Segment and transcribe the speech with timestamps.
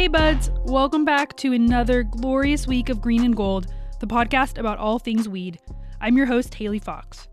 [0.00, 3.66] Hey, buds, welcome back to another glorious week of Green and Gold,
[3.98, 5.60] the podcast about all things weed.
[6.00, 7.28] I'm your host, Hayley Fox.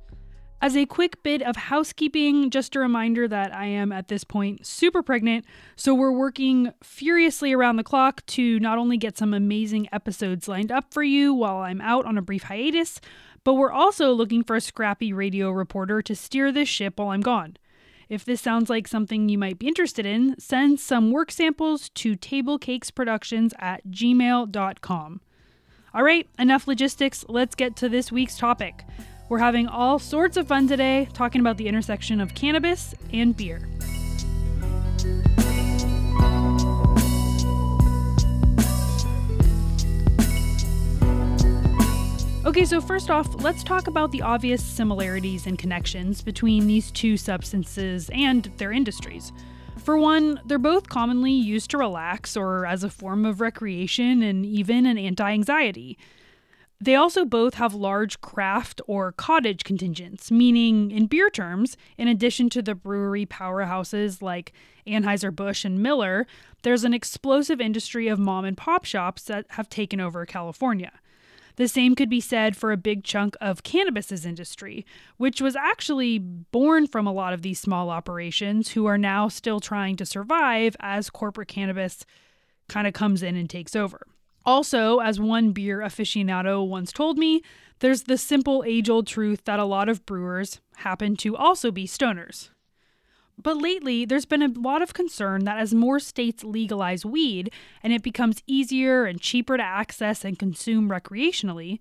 [0.61, 4.67] As a quick bit of housekeeping, just a reminder that I am at this point
[4.67, 5.45] super pregnant,
[5.77, 10.69] so we're working furiously around the clock to not only get some amazing episodes lined
[10.69, 12.99] up for you while I'm out on a brief hiatus,
[13.45, 17.21] but we're also looking for a scrappy radio reporter to steer this ship while I'm
[17.21, 17.55] gone.
[18.09, 22.15] If this sounds like something you might be interested in, send some work samples to
[22.15, 25.21] tablecakesproductions at gmail.com.
[25.93, 27.25] All right, enough logistics.
[27.27, 28.85] Let's get to this week's topic.
[29.29, 33.67] We're having all sorts of fun today talking about the intersection of cannabis and beer.
[42.47, 47.17] Okay, so first off, let's talk about the obvious similarities and connections between these two
[47.17, 49.33] substances and their industries.
[49.75, 54.45] For one, they're both commonly used to relax or as a form of recreation and
[54.45, 55.97] even an anti anxiety.
[56.79, 62.49] They also both have large craft or cottage contingents, meaning, in beer terms, in addition
[62.51, 64.53] to the brewery powerhouses like
[64.87, 66.25] Anheuser-Busch and Miller,
[66.61, 70.93] there's an explosive industry of mom and pop shops that have taken over California.
[71.57, 74.85] The same could be said for a big chunk of cannabis's industry,
[75.17, 79.59] which was actually born from a lot of these small operations who are now still
[79.59, 82.05] trying to survive as corporate cannabis
[82.69, 84.05] kind of comes in and takes over.
[84.45, 87.41] Also, as one beer aficionado once told me,
[87.79, 91.87] there's the simple age old truth that a lot of brewers happen to also be
[91.87, 92.49] stoners.
[93.37, 97.51] But lately, there's been a lot of concern that as more states legalize weed
[97.83, 101.79] and it becomes easier and cheaper to access and consume recreationally,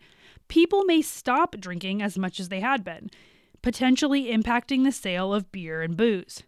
[0.49, 3.11] people may stop drinking as much as they had been,
[3.63, 6.43] potentially impacting the sale of beer and booze.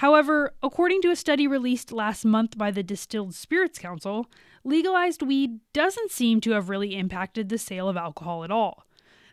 [0.00, 4.26] However, according to a study released last month by the Distilled Spirits Council,
[4.62, 8.85] legalized weed doesn't seem to have really impacted the sale of alcohol at all.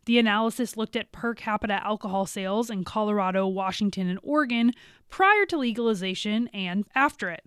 [0.05, 4.73] The analysis looked at per capita alcohol sales in Colorado, Washington, and Oregon
[5.09, 7.45] prior to legalization and after it.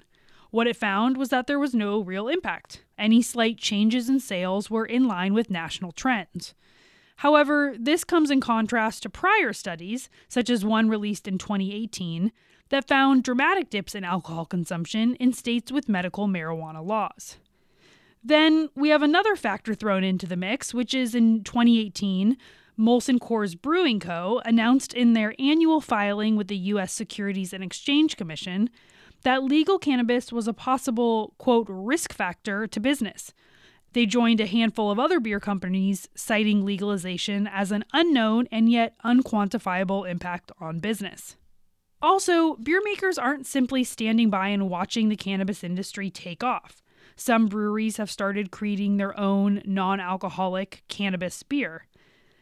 [0.51, 2.85] What it found was that there was no real impact.
[2.97, 6.55] Any slight changes in sales were in line with national trends.
[7.17, 12.31] However, this comes in contrast to prior studies, such as one released in 2018,
[12.69, 17.39] that found dramatic dips in alcohol consumption in states with medical marijuana laws.
[18.27, 22.37] Then we have another factor thrown into the mix, which is in 2018,
[22.77, 24.43] Molson Coors Brewing Co.
[24.45, 26.93] announced in their annual filing with the U.S.
[26.93, 28.69] Securities and Exchange Commission
[29.23, 33.33] that legal cannabis was a possible, quote, risk factor to business.
[33.93, 38.97] They joined a handful of other beer companies citing legalization as an unknown and yet
[39.05, 41.37] unquantifiable impact on business.
[42.03, 46.83] Also, beer makers aren't simply standing by and watching the cannabis industry take off.
[47.17, 51.87] Some breweries have started creating their own non alcoholic cannabis beer.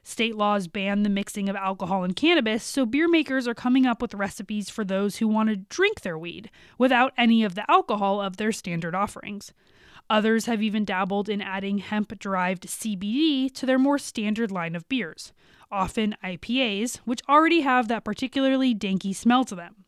[0.03, 4.03] State laws ban the mixing of alcohol and cannabis, so beer makers are coming up
[4.03, 8.21] with recipes for those who want to drink their weed without any of the alcohol
[8.21, 9.55] of their standard offerings.
[10.11, 14.87] Others have even dabbled in adding hemp derived CBD to their more standard line of
[14.91, 15.33] beers,
[15.71, 19.85] often IPAs, which already have that particularly danky smell to them.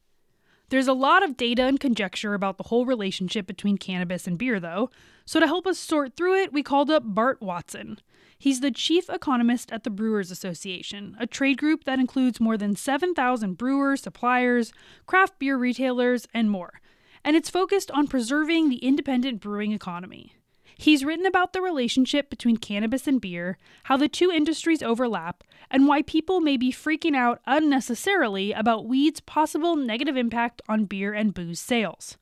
[0.69, 4.59] There's a lot of data and conjecture about the whole relationship between cannabis and beer,
[4.59, 4.91] though,
[5.25, 8.01] so to help us sort through it, we called up Bart Watson.
[8.39, 12.75] He's the chief economist at the Brewers Association, a trade group that includes more than
[12.77, 14.73] 7,000 brewers, suppliers,
[15.07, 16.81] craft beer retailers, and more.
[17.25, 20.36] And it's focused on preserving the independent brewing economy.
[20.79, 25.89] He's written about the relationship between cannabis and beer, how the two industries overlap, and
[25.89, 31.33] why people may be freaking out unnecessarily about weed's possible negative impact on beer and
[31.33, 32.19] booze sales.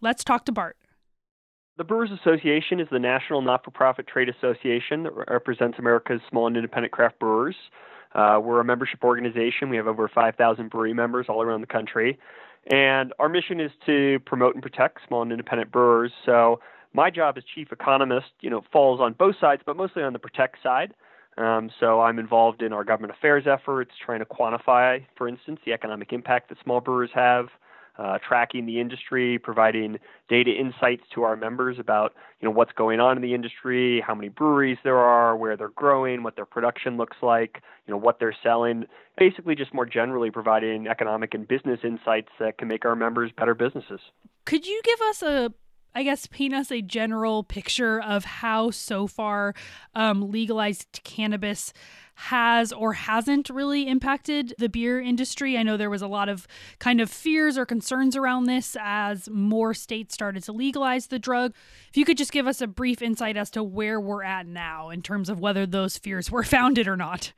[0.00, 0.76] Let's talk to Bart.
[1.76, 6.46] The Brewers Association is the national not for profit trade association that represents America's small
[6.46, 7.56] and independent craft brewers.
[8.14, 9.70] Uh, we're a membership organization.
[9.70, 12.18] We have over 5,000 brewery members all around the country.
[12.70, 16.12] And our mission is to promote and protect small and independent brewers.
[16.24, 16.60] So
[16.94, 20.18] my job as chief economist, you know, falls on both sides, but mostly on the
[20.18, 20.94] protect side.
[21.36, 25.72] Um, so I'm involved in our government affairs efforts, trying to quantify, for instance, the
[25.72, 27.48] economic impact that small brewers have,
[27.98, 29.98] uh, tracking the industry, providing
[30.28, 34.14] data insights to our members about you know what's going on in the industry, how
[34.14, 38.18] many breweries there are, where they're growing, what their production looks like, you know what
[38.18, 38.84] they're selling.
[39.16, 43.54] Basically, just more generally providing economic and business insights that can make our members better
[43.54, 44.00] businesses.
[44.44, 45.52] Could you give us a
[45.94, 49.54] I guess, paint us a general picture of how so far
[49.94, 51.72] um, legalized cannabis
[52.14, 55.58] has or hasn't really impacted the beer industry.
[55.58, 56.46] I know there was a lot of
[56.78, 61.52] kind of fears or concerns around this as more states started to legalize the drug.
[61.90, 64.90] If you could just give us a brief insight as to where we're at now
[64.90, 67.32] in terms of whether those fears were founded or not.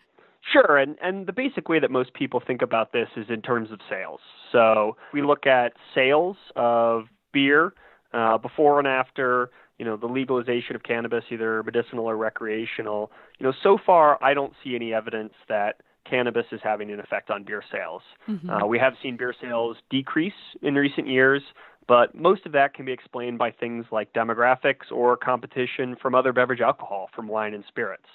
[0.53, 3.73] Sure, and, and the basic way that most people think about this is in terms
[3.73, 4.21] of sales.
[4.53, 7.73] So we look at sales of beer
[8.17, 13.11] uh, before and after you know the legalization of cannabis, either medicinal or recreational.
[13.39, 17.31] You know, so far I don't see any evidence that cannabis is having an effect
[17.31, 18.03] on beer sales.
[18.29, 18.49] Mm-hmm.
[18.49, 20.33] Uh, we have seen beer sales decrease
[20.63, 21.43] in recent years,
[21.89, 26.33] but most of that can be explained by things like demographics or competition from other
[26.33, 28.07] beverage alcohol, from wine and spirits.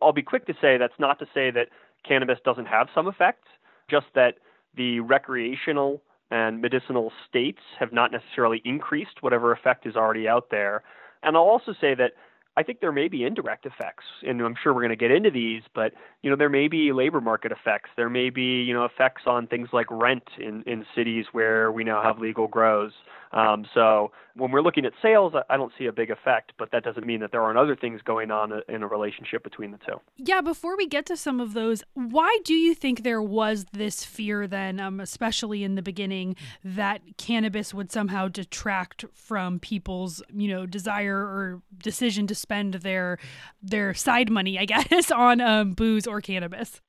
[0.00, 1.68] I'll be quick to say that's not to say that
[2.06, 3.48] cannabis doesn't have some effects,
[3.90, 4.34] just that
[4.76, 10.82] the recreational and medicinal states have not necessarily increased whatever effect is already out there.
[11.22, 12.12] And I'll also say that
[12.58, 15.30] I think there may be indirect effects, and I'm sure we're going to get into
[15.30, 15.92] these, but
[16.22, 17.90] you know there may be labor market effects.
[17.96, 21.84] There may be you know effects on things like rent in in cities where we
[21.84, 22.90] now have legal grows.
[23.32, 26.84] Um, so when we're looking at sales, I don't see a big effect, but that
[26.84, 30.00] doesn't mean that there aren't other things going on in a relationship between the two.
[30.16, 34.04] Yeah, before we get to some of those, why do you think there was this
[34.04, 40.48] fear then, um, especially in the beginning, that cannabis would somehow detract from people's, you
[40.48, 43.18] know, desire or decision to spend their
[43.62, 46.80] their side money, I guess, on um, booze or cannabis?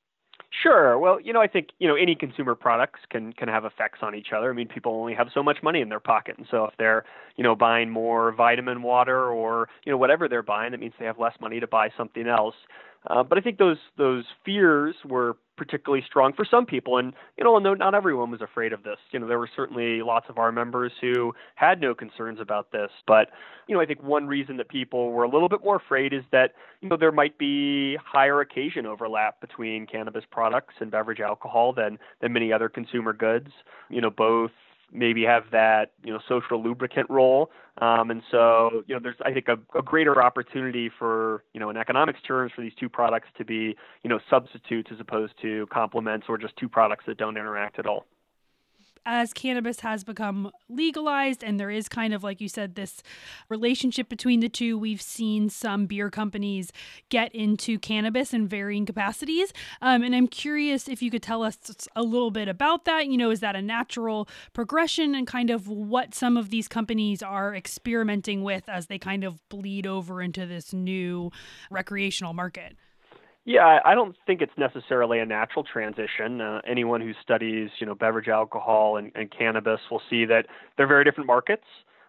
[0.62, 0.98] Sure.
[1.00, 4.14] Well, you know, I think you know any consumer products can can have effects on
[4.16, 4.50] each other.
[4.50, 7.06] I mean, people only have so much money in their pocket, and so if they're
[7.38, 11.06] you know buying more vitamin water or you know whatever they're buying, that means they
[11.06, 12.56] have less money to buy something else.
[13.08, 17.44] Uh, but I think those those fears were particularly strong for some people, and you
[17.44, 18.98] know, no, not everyone was afraid of this.
[19.12, 22.90] You know, there were certainly lots of our members who had no concerns about this.
[23.08, 23.30] But
[23.68, 26.24] you know, I think one reason that people were a little bit more afraid is
[26.32, 31.74] that you know there might be higher occasion overlap between cannabis products and beverage alcohol
[31.74, 33.50] than than many other consumer goods.
[33.90, 34.52] You know, both
[34.92, 37.52] maybe have that you know social lubricant role.
[37.80, 41.70] Um, and so you know there's I think a, a, greater opportunity for you know
[41.70, 45.68] in economics terms for these two products to be you know substitutes as opposed to
[45.72, 48.06] complements or just two products that don't interact at all
[49.06, 53.02] as cannabis has become legalized and there is kind of like you said this
[53.50, 56.72] relationship between the two we've seen some beer companies
[57.10, 59.54] get into cannabis in varying capacities.
[59.82, 61.58] Um, and i'm curious if you could tell us
[61.96, 63.08] a little bit about that.
[63.08, 67.22] You know is that a natural progression and kind of what some of these companies
[67.22, 71.32] are experimenting with as they kind of bleed over into this new
[71.70, 72.76] recreational market
[73.50, 76.40] yeah, I don't think it's necessarily a natural transition.
[76.40, 80.46] Uh, anyone who studies, you know, beverage alcohol and, and cannabis will see that
[80.78, 81.64] they're very different markets.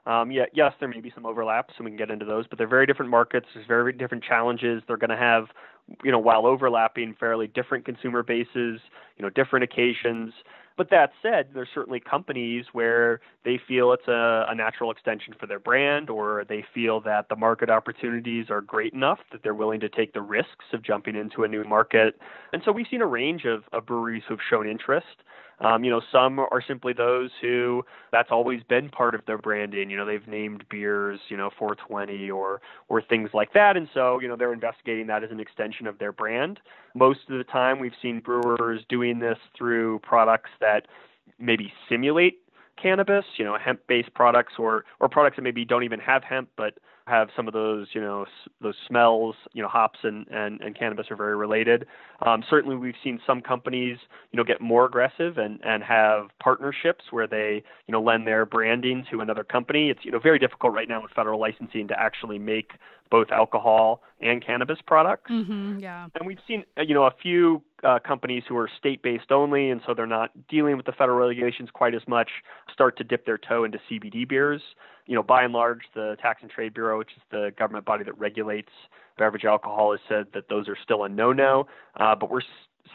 [0.05, 2.59] Um, yeah, yes, there may be some overlaps, and we can get into those, but
[2.59, 3.47] they're very different markets.
[3.55, 4.83] There's very different challenges.
[4.87, 5.47] They're going to have,
[6.05, 8.79] you know, while overlapping, fairly different consumer bases,
[9.17, 10.35] you know, different occasions.
[10.77, 15.47] But that said, there's certainly companies where they feel it's a, a, natural extension for
[15.47, 19.81] their brand, or they feel that the market opportunities are great enough that they're willing
[19.81, 22.19] to take the risks of jumping into a new market.
[22.53, 25.07] And so we've seen a range of, of breweries who've shown interest.
[25.61, 29.91] Um, you know, some are simply those who that's always been part of their branding.
[29.91, 34.21] You know, they've named beers, you know, 420 or or things like that, and so
[34.21, 36.61] you know they're investigating that as an extension of their brand.
[36.95, 40.87] Most of the time, we've seen brewers doing this through products that
[41.39, 42.39] maybe simulate
[42.81, 46.79] cannabis, you know, hemp-based products or or products that maybe don't even have hemp but
[47.11, 48.25] have some of those, you know,
[48.63, 49.35] those smells.
[49.53, 51.87] You know, hops and, and, and cannabis are very related.
[52.25, 53.99] Um, certainly, we've seen some companies,
[54.31, 58.47] you know, get more aggressive and, and have partnerships where they, you know, lend their
[58.47, 59.91] branding to another company.
[59.91, 62.73] It's, you know, very difficult right now with federal licensing to actually make
[63.11, 65.31] both alcohol and cannabis products.
[65.31, 66.07] Mm-hmm, yeah.
[66.15, 69.81] And we've seen, uh, you know, a few uh, companies who are state-based only, and
[69.87, 72.31] so they're not dealing with the federal regulations quite as much,
[72.73, 74.63] start to dip their toe into CBD beers
[75.11, 78.05] you know, by and large, the Tax and Trade Bureau, which is the government body
[78.05, 78.71] that regulates
[79.19, 81.67] beverage alcohol, has said that those are still a no-no.
[81.97, 82.43] Uh, but we're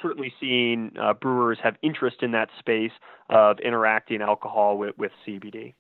[0.02, 2.94] certainly seeing uh, brewers have interest in that space
[3.30, 5.74] of interacting alcohol with, with CBD.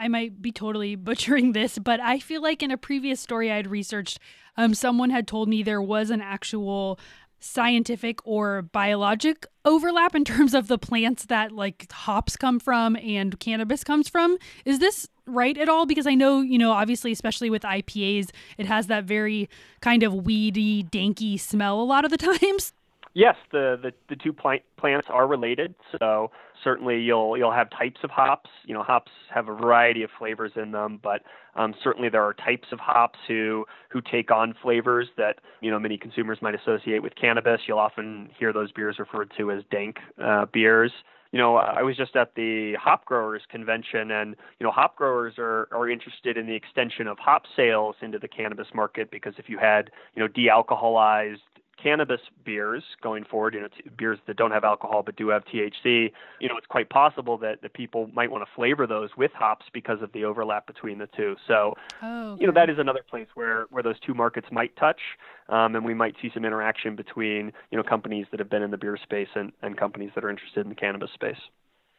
[0.00, 3.56] I might be totally butchering this, but I feel like in a previous story I
[3.56, 4.18] had researched,
[4.56, 6.98] um, someone had told me there was an actual
[7.38, 13.38] scientific or biologic overlap in terms of the plants that like hops come from and
[13.40, 14.36] cannabis comes from.
[14.64, 15.86] Is this right at all?
[15.86, 19.48] Because I know, you know, obviously, especially with IPAs, it has that very
[19.80, 22.72] kind of weedy, danky smell a lot of the times.
[23.12, 25.74] Yes, the, the, the two plant, plants are related.
[25.98, 26.30] So
[26.62, 28.48] certainly you'll you'll have types of hops.
[28.64, 31.22] You know, hops have a variety of flavors in them, but
[31.56, 35.78] um, certainly there are types of hops who who take on flavors that you know
[35.80, 37.62] many consumers might associate with cannabis.
[37.66, 40.92] You'll often hear those beers referred to as dank uh, beers
[41.32, 45.34] you know, I was just at the hop growers convention, and you know, hop growers
[45.38, 49.48] are are interested in the extension of hop sales into the cannabis market because if
[49.48, 51.36] you had you know de-alcoholized
[51.82, 55.44] cannabis beers going forward, you know, t- beers that don't have alcohol but do have
[55.44, 59.32] THC, you know, it's quite possible that, that people might want to flavor those with
[59.32, 61.36] hops because of the overlap between the two.
[61.46, 62.40] So, oh, okay.
[62.40, 65.00] you know, that is another place where, where those two markets might touch,
[65.48, 68.70] um, and we might see some interaction between, you know, companies that have been in
[68.70, 71.40] the beer space and, and companies that are interested in the cannabis space.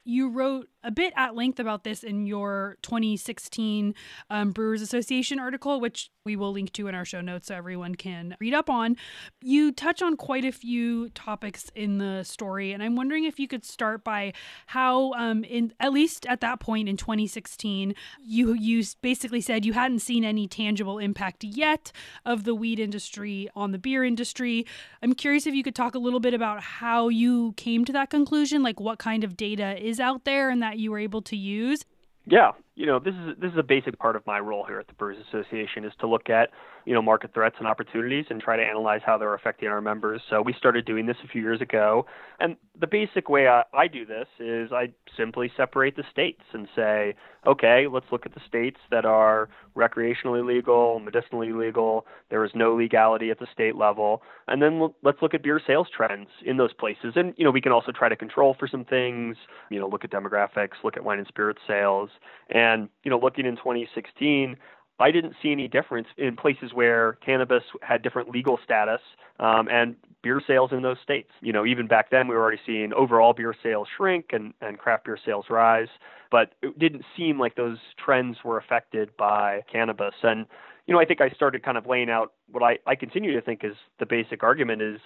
[0.04, 3.94] You wrote a bit at length about this in your 2016
[4.30, 7.96] um, Brewers Association article, which we will link to in our show notes so everyone
[7.96, 8.96] can read up on.
[9.42, 13.48] You touch on quite a few topics in the story, and I'm wondering if you
[13.48, 14.34] could start by
[14.68, 19.74] how, um, in at least at that point in 2016, you you basically said you
[19.74, 21.92] hadn't seen any tangible impact yet
[22.26, 24.66] of the weed industry on the beer industry.
[25.02, 28.10] I'm curious if you could talk a little bit about how you came to that
[28.10, 31.36] conclusion, like what kind of data is out there and that you were able to
[31.36, 31.86] use.
[32.26, 32.52] Yeah,
[32.82, 34.94] you know, this is this is a basic part of my role here at the
[34.94, 36.50] Brewers Association is to look at
[36.86, 40.20] you know market threats and opportunities and try to analyze how they're affecting our members.
[40.32, 42.08] So we started doing this a few years ago,
[42.40, 46.68] and the basic way I, I do this is I simply separate the states and
[46.76, 47.14] say,
[47.46, 52.08] okay, let's look at the states that are recreationally legal, medicinally legal.
[52.32, 55.88] There is no legality at the state level, and then let's look at beer sales
[55.96, 57.14] trends in those places.
[57.16, 59.38] And you know, we can also try to control for some things.
[59.70, 62.10] You know, look at demographics, look at wine and spirit sales,
[62.50, 62.71] and
[63.04, 64.58] you know, looking in 2016
[65.02, 69.02] I didn't see any difference in places where cannabis had different legal status
[69.40, 71.32] um, and beer sales in those states.
[71.42, 74.78] You know, even back then we were already seeing overall beer sales shrink and, and
[74.78, 75.88] craft beer sales rise,
[76.30, 80.14] but it didn't seem like those trends were affected by cannabis.
[80.22, 80.46] And,
[80.86, 83.42] you know, I think I started kind of laying out what I, I continue to
[83.42, 85.00] think is the basic argument is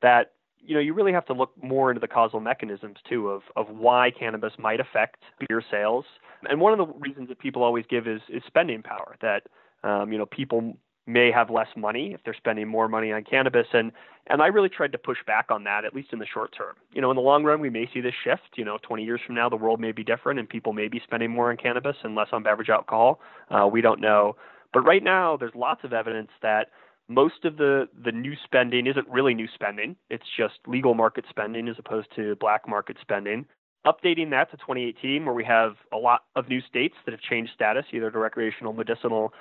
[0.00, 0.32] that
[0.64, 3.68] you know, you really have to look more into the causal mechanisms too of of
[3.68, 5.16] why cannabis might affect
[5.48, 6.04] beer sales.
[6.48, 9.16] And one of the reasons that people always give is is spending power.
[9.20, 9.44] That
[9.84, 13.66] um, you know people may have less money if they're spending more money on cannabis
[13.72, 13.90] and
[14.28, 16.76] and I really tried to push back on that at least in the short term.
[16.92, 19.20] You know, in the long run we may see this shift, you know, 20 years
[19.26, 21.96] from now the world may be different and people may be spending more on cannabis
[22.04, 23.20] and less on beverage alcohol.
[23.50, 24.36] Uh, we don't know.
[24.72, 26.68] But right now there's lots of evidence that
[27.08, 29.96] most of the, the new spending isn't really new spending.
[30.08, 33.44] It's just legal market spending as opposed to black market spending.
[33.86, 37.52] Updating that to 2018, where we have a lot of new states that have changed
[37.54, 39.32] status, either to recreational, medicinal,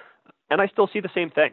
[0.50, 1.52] and I still see the same thing.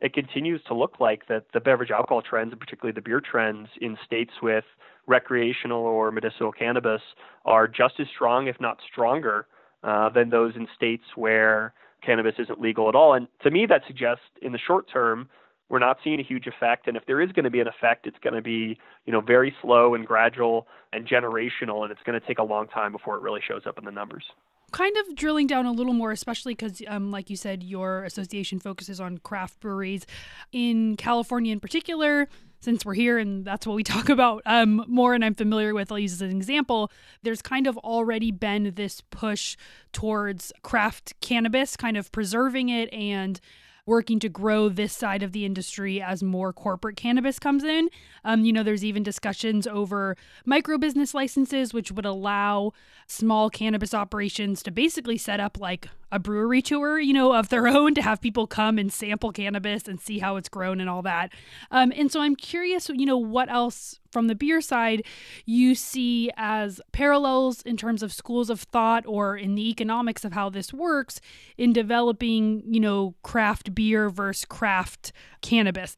[0.00, 3.68] It continues to look like that the beverage alcohol trends, and particularly the beer trends
[3.80, 4.64] in states with
[5.06, 7.02] recreational or medicinal cannabis,
[7.44, 9.46] are just as strong, if not stronger,
[9.84, 11.74] uh, than those in states where
[12.04, 13.14] cannabis isn't legal at all.
[13.14, 15.28] And to me, that suggests in the short term
[15.72, 18.06] we're not seeing a huge effect, and if there is going to be an effect,
[18.06, 22.20] it's going to be you know very slow and gradual and generational, and it's going
[22.20, 24.24] to take a long time before it really shows up in the numbers.
[24.70, 28.58] Kind of drilling down a little more, especially because, um, like you said, your association
[28.60, 30.06] focuses on craft breweries
[30.52, 32.28] in California in particular
[32.60, 35.90] since we're here and that's what we talk about um, more and I'm familiar with,
[35.90, 36.90] I'll use as an example,
[37.22, 39.56] there's kind of already been this push
[39.92, 43.40] towards craft cannabis, kind of preserving it and
[43.86, 47.88] working to grow this side of the industry as more corporate cannabis comes in.
[48.24, 52.72] Um, you know, there's even discussions over micro business licenses, which would allow
[53.06, 57.66] small cannabis operations to basically set up like a brewery tour, you know, of their
[57.76, 61.02] own to have people come and sample cannabis and see how it's grown and all
[61.02, 61.32] that.
[61.70, 65.02] Um, and so I'm curious, you know, what else from the beer side
[65.46, 70.32] you see as parallels in terms of schools of thought or in the economics of
[70.32, 71.20] how this works
[71.56, 75.96] in developing, you know, craft beer versus craft cannabis.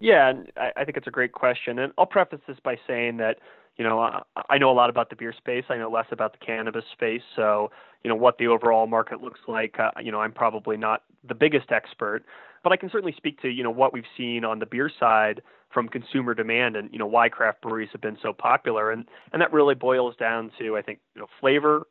[0.00, 1.78] Yeah, I think it's a great question.
[1.78, 3.38] And I'll preface this by saying that
[3.76, 5.64] you know, I, I know a lot about the beer space.
[5.68, 7.22] I know less about the cannabis space.
[7.34, 7.70] So,
[8.04, 11.34] you know, what the overall market looks like, uh, you know, I'm probably not the
[11.34, 12.22] biggest expert,
[12.62, 15.42] but I can certainly speak to, you know, what we've seen on the beer side
[15.72, 18.90] from consumer demand and, you know, why craft breweries have been so popular.
[18.90, 21.86] And, and that really boils down to, I think, you know, flavor,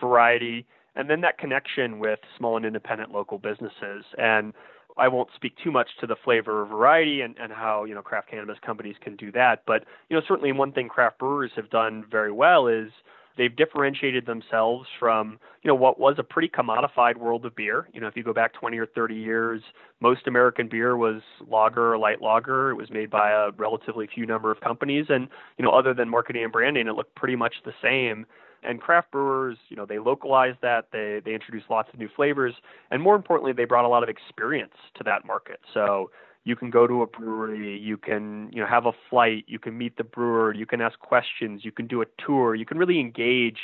[0.00, 4.04] variety, and then that connection with small and independent local businesses.
[4.16, 4.54] And
[4.96, 8.00] I won't speak too much to the flavor or variety and, and how you know
[8.02, 9.62] craft cannabis companies can do that.
[9.66, 12.90] But you know certainly one thing craft brewers have done very well is
[13.36, 17.88] they've differentiated themselves from you know what was a pretty commodified world of beer.
[17.92, 19.62] You know, if you go back 20 or 30 years,
[20.00, 22.70] most American beer was lager or light lager.
[22.70, 25.28] It was made by a relatively few number of companies, and
[25.58, 28.26] you know, other than marketing and branding, it looked pretty much the same.
[28.62, 30.88] And craft brewers, you know, they localized that.
[30.92, 32.54] They they introduced lots of new flavors,
[32.90, 35.60] and more importantly, they brought a lot of experience to that market.
[35.72, 36.10] So
[36.46, 39.76] you can go to a brewery, you can you know have a flight, you can
[39.76, 43.00] meet the brewer, you can ask questions, you can do a tour, you can really
[43.00, 43.58] engage.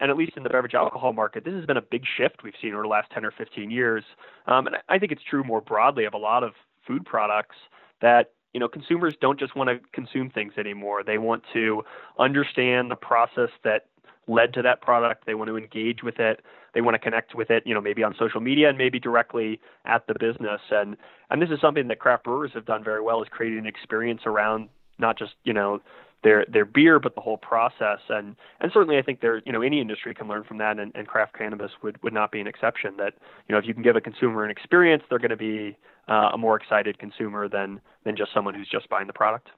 [0.00, 2.54] And at least in the beverage alcohol market, this has been a big shift we've
[2.62, 4.04] seen over the last 10 or 15 years.
[4.46, 6.52] Um, and I think it's true more broadly of a lot of
[6.86, 7.56] food products
[8.00, 11.02] that you know consumers don't just want to consume things anymore.
[11.02, 11.82] They want to
[12.20, 13.86] understand the process that
[14.28, 15.26] led to that product.
[15.26, 16.42] They want to engage with it.
[16.74, 19.60] They want to connect with it, you know, maybe on social media and maybe directly
[19.84, 20.60] at the business.
[20.70, 20.96] And
[21.30, 24.22] and this is something that craft brewers have done very well is creating an experience
[24.26, 24.68] around
[24.98, 25.80] not just, you know,
[26.22, 28.00] their their beer, but the whole process.
[28.08, 30.92] And and certainly I think there, you know, any industry can learn from that and,
[30.94, 32.96] and craft cannabis would, would not be an exception.
[32.98, 33.14] That,
[33.48, 35.76] you know, if you can give a consumer an experience, they're gonna be
[36.08, 39.48] uh, a more excited consumer than than just someone who's just buying the product.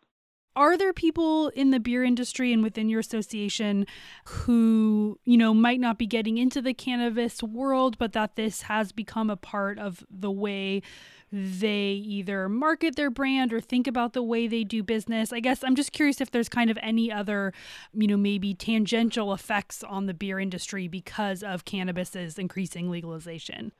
[0.57, 3.87] Are there people in the beer industry and within your association
[4.25, 8.91] who, you know, might not be getting into the cannabis world, but that this has
[8.91, 10.83] become a part of the way
[11.33, 15.33] they either market their brand or think about the way they do business?
[15.33, 17.53] I guess I'm just curious if there's kind of any other,
[17.95, 23.71] you know, maybe tangential effects on the beer industry because of cannabis's increasing legalization.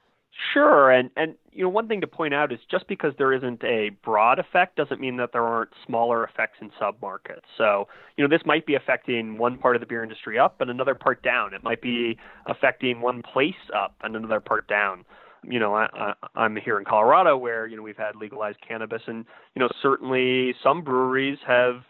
[0.53, 3.63] Sure, and and you know one thing to point out is just because there isn't
[3.65, 7.43] a broad effect doesn't mean that there aren't smaller effects in submarkets.
[7.59, 10.71] So you know this might be affecting one part of the beer industry up and
[10.71, 11.53] another part down.
[11.53, 12.17] It might be
[12.47, 15.05] affecting one place up and another part down.
[15.43, 19.03] You know, I, I, I'm here in Colorado where you know we've had legalized cannabis,
[19.07, 21.83] and you know certainly some breweries have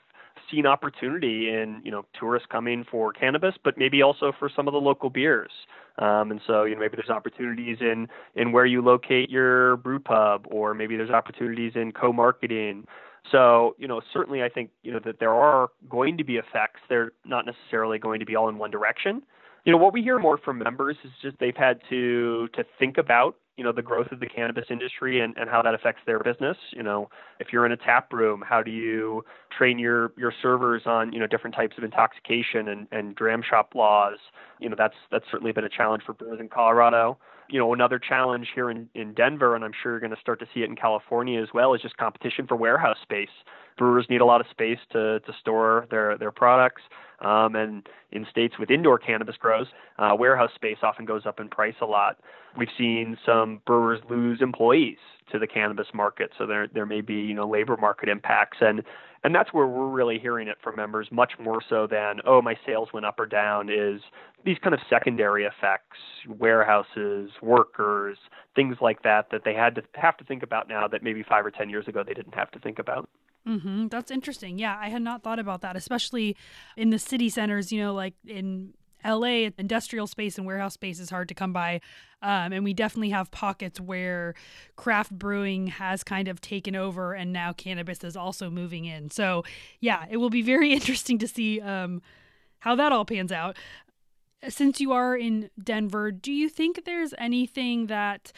[0.66, 4.80] opportunity in you know tourists coming for cannabis, but maybe also for some of the
[4.80, 5.50] local beers.
[5.98, 9.98] Um, and so, you know, maybe there's opportunities in in where you locate your brew
[9.98, 12.86] pub, or maybe there's opportunities in co-marketing.
[13.30, 16.80] So, you know, certainly I think you know that there are going to be effects.
[16.88, 19.22] They're not necessarily going to be all in one direction.
[19.64, 22.96] You know, what we hear more from members is just they've had to to think
[22.96, 26.18] about you know the growth of the cannabis industry and, and how that affects their
[26.20, 26.56] business.
[26.72, 29.22] You know, if you're in a tap room, how do you
[29.56, 33.74] train your your servers on you know different types of intoxication and, and dram shop
[33.74, 34.16] laws?
[34.60, 37.18] You know, that's that's certainly been a challenge for brewers in Colorado.
[37.50, 40.40] You know, another challenge here in, in Denver, and I'm sure you're going to start
[40.40, 43.28] to see it in California as well, is just competition for warehouse space.
[43.76, 46.80] Brewers need a lot of space to to store their their products.
[47.20, 49.66] Um, and in states with indoor cannabis grows,
[49.98, 52.16] uh, warehouse space often goes up in price a lot.
[52.56, 54.98] We've seen some brewers lose employees
[55.32, 58.82] to the cannabis market, so there there may be you know labor market impacts, and
[59.22, 62.54] and that's where we're really hearing it from members much more so than oh my
[62.66, 64.00] sales went up or down is
[64.44, 68.16] these kind of secondary effects, warehouses, workers,
[68.56, 71.44] things like that that they had to have to think about now that maybe five
[71.44, 73.08] or ten years ago they didn't have to think about.
[73.46, 73.88] Mm-hmm.
[73.88, 74.58] That's interesting.
[74.58, 76.36] Yeah, I had not thought about that, especially
[76.76, 77.72] in the city centers.
[77.72, 81.80] You know, like in LA, industrial space and warehouse space is hard to come by.
[82.22, 84.34] Um, and we definitely have pockets where
[84.76, 89.10] craft brewing has kind of taken over and now cannabis is also moving in.
[89.10, 89.44] So,
[89.80, 92.02] yeah, it will be very interesting to see um,
[92.60, 93.56] how that all pans out.
[94.48, 98.32] Since you are in Denver, do you think there's anything that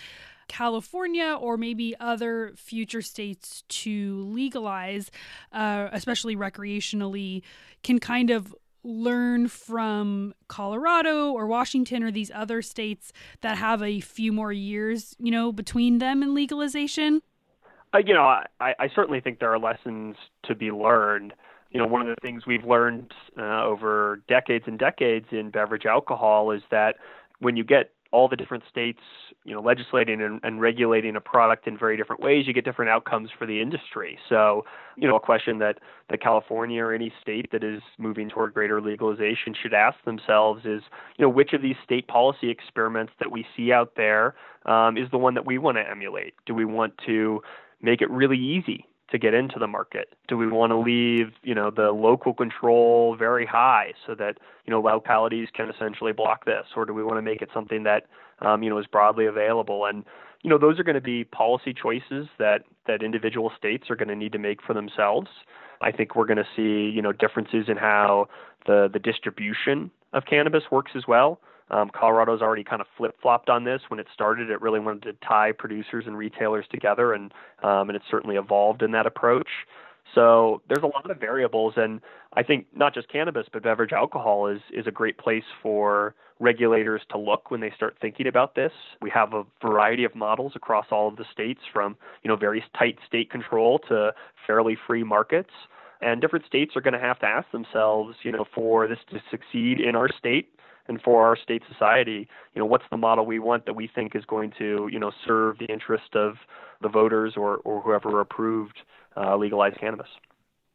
[0.49, 5.11] California or maybe other future states to legalize,
[5.53, 7.43] uh, especially recreationally,
[7.83, 14.01] can kind of learn from Colorado or Washington or these other states that have a
[14.01, 17.23] few more years, you know, between them and legalization?
[17.95, 21.35] Uh, you know, I, I certainly think there are lessons to be learned.
[21.71, 25.87] You know, one of the things we've learned uh, over decades and decades in beverage
[25.87, 26.97] alcohol is that
[27.39, 29.01] when you get all the different states,
[29.45, 32.91] you know, legislating and, and, regulating a product in very different ways, you get different
[32.91, 34.19] outcomes for the industry.
[34.29, 34.65] So,
[34.97, 35.79] you know, a question that,
[36.11, 40.83] that California or any state that is moving toward greater legalization should ask themselves is,
[41.17, 44.35] you know, which of these state policy experiments that we see out there
[44.67, 46.35] um, is the one that we want to emulate?
[46.47, 47.41] Do we want to
[47.81, 50.15] make it really easy to get into the market?
[50.27, 54.71] Do we want to leave, you know, the local control very high so that, you
[54.73, 58.07] know, localities can essentially block this, or do we want to make it something that,
[58.41, 59.87] um, you know, is broadly available?
[59.87, 60.05] And
[60.43, 64.09] you know, those are going to be policy choices that that individual states are going
[64.09, 65.29] to need to make for themselves.
[65.81, 68.29] I think we're going to see, you know, differences in how
[68.67, 71.41] the the distribution of cannabis works as well.
[71.73, 73.81] Um, Colorado's already kind of flip flopped on this.
[73.89, 77.33] When it started, it really wanted to tie producers and retailers together, and
[77.63, 79.49] um, and it's certainly evolved in that approach.
[80.15, 82.01] So there's a lot of variables, and
[82.35, 87.03] I think not just cannabis, but beverage alcohol is is a great place for regulators
[87.11, 88.73] to look when they start thinking about this.
[89.01, 92.63] We have a variety of models across all of the states, from you know very
[92.79, 94.13] tight state control to
[94.47, 95.51] fairly free markets.
[96.03, 99.23] And different states are going to have to ask themselves, you know, for this to
[99.31, 100.49] succeed in our state
[100.89, 104.15] and for our state society, you know, what's the model we want that we think
[104.15, 106.35] is going to, you know, serve the interest of
[106.81, 108.79] the voters or, or whoever approved
[109.17, 110.09] uh, legalized cannabis.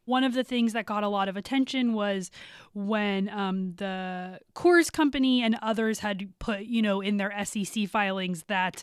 [0.06, 2.30] One of the things that got a lot of attention was
[2.72, 8.44] when um, the Coors Company and others had put, you know, in their SEC filings
[8.44, 8.82] that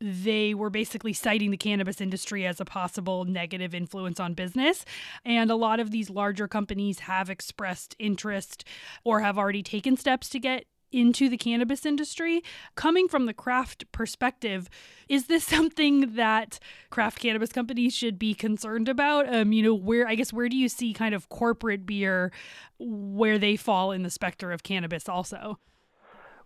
[0.00, 4.84] they were basically citing the cannabis industry as a possible negative influence on business.
[5.24, 8.64] And a lot of these larger companies have expressed interest
[9.04, 12.42] or have already taken steps to get into the cannabis industry.
[12.74, 14.68] Coming from the craft perspective,
[15.08, 16.58] is this something that
[16.90, 19.32] craft cannabis companies should be concerned about?
[19.32, 22.32] Um, you know, where I guess where do you see kind of corporate beer
[22.78, 25.58] where they fall in the specter of cannabis also?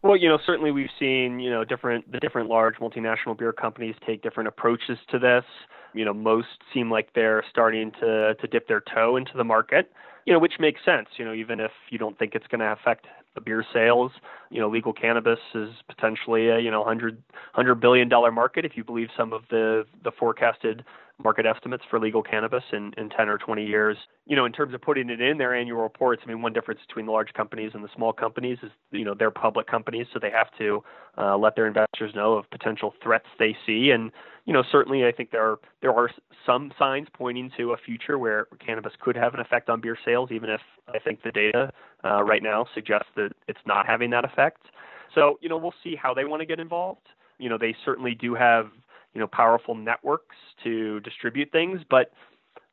[0.02, 3.94] Well, you know, certainly we've seen, you know, different the different large multinational beer companies
[4.06, 5.44] take different approaches to this.
[5.92, 9.92] You know, most seem like they're starting to to dip their toe into the market.
[10.24, 11.08] You know, which makes sense.
[11.18, 14.12] You know, even if you don't think it's going to affect the beer sales,
[14.50, 18.76] you know, legal cannabis is potentially a you know hundred hundred billion dollar market if
[18.76, 20.82] you believe some of the the forecasted
[21.22, 23.96] market estimates for legal cannabis in, in 10 or 20 years.
[24.26, 26.80] You know, in terms of putting it in their annual reports, I mean, one difference
[26.86, 30.18] between the large companies and the small companies is, you know, they're public companies, so
[30.18, 30.82] they have to
[31.18, 33.90] uh, let their investors know of potential threats they see.
[33.90, 34.10] And,
[34.46, 36.10] you know, certainly I think there are, there are
[36.46, 40.30] some signs pointing to a future where cannabis could have an effect on beer sales,
[40.32, 41.72] even if I think the data
[42.04, 44.66] uh, right now suggests that it's not having that effect.
[45.14, 47.08] So, you know, we'll see how they want to get involved.
[47.38, 48.70] You know, they certainly do have
[49.14, 52.12] you know powerful networks to distribute things, but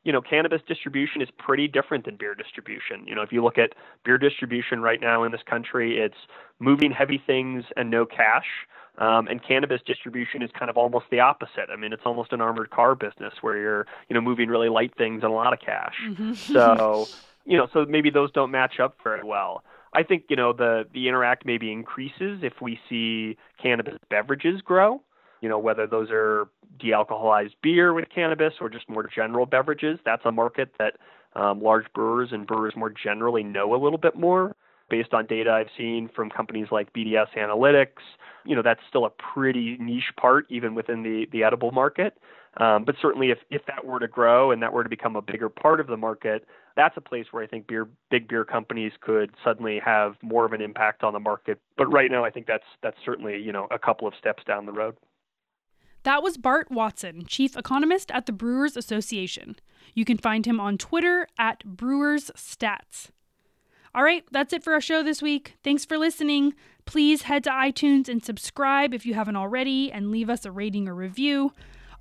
[0.07, 3.05] you know, cannabis distribution is pretty different than beer distribution.
[3.05, 3.73] You know, if you look at
[4.05, 6.15] beer distribution right now in this country, it's
[6.59, 8.45] moving heavy things and no cash.
[8.99, 11.69] Um, and cannabis distribution is kind of almost the opposite.
[11.71, 14.93] I mean, it's almost an armored car business where you're, you know, moving really light
[14.97, 15.95] things and a lot of cash.
[16.07, 16.33] Mm-hmm.
[16.53, 17.05] so,
[17.43, 19.61] you know, so maybe those don't match up very well.
[19.93, 25.01] I think, you know, the the interact maybe increases if we see cannabis beverages grow
[25.41, 26.47] you know, whether those are
[26.79, 29.99] de-alcoholized beer with cannabis or just more general beverages.
[30.05, 30.97] That's a market that
[31.35, 34.55] um, large brewers and brewers more generally know a little bit more.
[34.89, 37.99] Based on data I've seen from companies like BDS Analytics,
[38.45, 42.17] you know, that's still a pretty niche part even within the, the edible market.
[42.55, 45.21] Um, but certainly, if, if that were to grow and that were to become a
[45.21, 48.93] bigger part of the market, that's a place where I think beer, big beer companies
[49.01, 51.59] could suddenly have more of an impact on the market.
[51.77, 54.65] But right now, I think that's that's certainly you know a couple of steps down
[54.65, 54.95] the road.
[56.03, 59.57] That was Bart Watson, Chief Economist at the Brewers Association.
[59.93, 63.09] You can find him on Twitter at Brewers Stats.
[63.95, 65.55] All right, that's it for our show this week.
[65.63, 66.53] Thanks for listening.
[66.85, 70.87] Please head to iTunes and subscribe if you haven't already and leave us a rating
[70.87, 71.51] or review.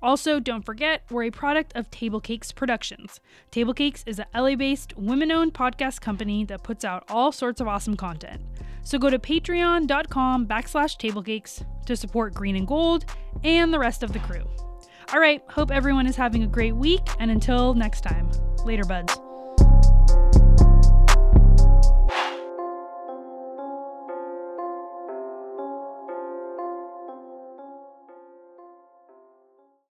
[0.01, 3.19] Also, don't forget, we're a product of Table Cakes Productions.
[3.51, 7.59] Table Cakes is a LA based, women owned podcast company that puts out all sorts
[7.59, 8.41] of awesome content.
[8.83, 13.05] So go to patreon.com backslash tablecakes to support Green and Gold
[13.43, 14.43] and the rest of the crew.
[15.13, 18.29] All right, hope everyone is having a great week, and until next time,
[18.65, 19.26] later, buds.